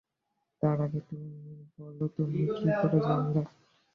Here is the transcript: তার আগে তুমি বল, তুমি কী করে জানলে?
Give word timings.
তার 0.61 0.77
আগে 0.81 0.99
তুমি 1.07 1.31
বল, 1.75 1.99
তুমি 2.17 2.39
কী 2.51 2.67
করে 2.81 2.99
জানলে? 3.07 3.41